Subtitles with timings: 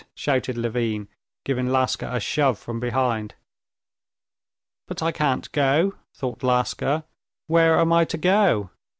[0.15, 1.07] shouted Levin,
[1.45, 3.35] giving Laska a shove from behind.
[4.87, 7.05] "But I can't go," thought Laska.
[7.45, 8.71] "Where am I to go?